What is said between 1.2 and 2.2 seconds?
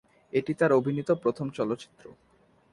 প্রথম চলচ্চিত্র।